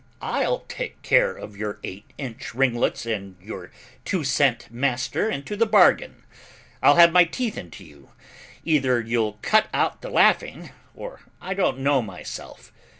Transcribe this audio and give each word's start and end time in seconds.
I'll 0.23 0.61
take 0.61 0.99
care 1.03 1.31
of 1.35 1.55
your 1.55 1.77
eight 1.83 2.11
inch 2.17 2.55
ringlets 2.55 3.05
and 3.05 3.35
your 3.39 3.69
two 4.03 4.23
cent 4.23 4.65
master 4.71 5.29
into 5.29 5.55
the 5.55 5.67
bargain. 5.67 6.23
I'll 6.81 6.95
have 6.95 7.11
my 7.11 7.23
teeth 7.23 7.55
into 7.55 7.85
you, 7.85 8.09
either 8.65 8.99
you'll 8.99 9.33
cut 9.43 9.67
out 9.75 10.01
the 10.01 10.09
laughing, 10.09 10.71
or 10.95 11.19
I 11.39 11.53
don't 11.53 11.77
know 11.77 12.01
myself. 12.01 12.73